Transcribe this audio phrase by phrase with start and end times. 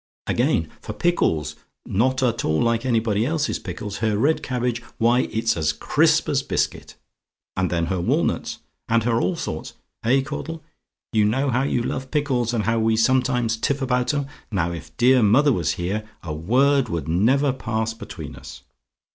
[0.25, 1.55] "Again, for pickles!
[1.85, 3.97] Not at all like anybody else's pickles.
[3.97, 6.95] Her red cabbage why, it's as crisp as biscuit!
[7.55, 8.57] And then her walnuts
[8.89, 9.73] and her all sorts!
[10.03, 10.63] Eh, Caudle?
[11.13, 14.25] You know how you love pickles; and how we sometimes tiff about 'em?
[14.51, 18.63] Now if dear mother was here, a word would never pass between us.